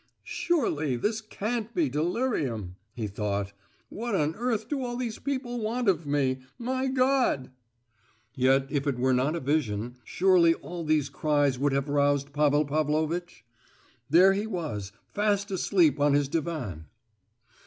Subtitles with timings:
[0.23, 3.53] "Surely this can't be delirium!" he thought.
[3.89, 7.51] "What on earth do all these people want of me—my God!"
[8.33, 12.65] Yet if it were not a vision, surely all these cries would have roused Pavel
[12.65, 13.45] Pavlovitch?
[14.09, 16.87] There he was, fast asleep in his divan!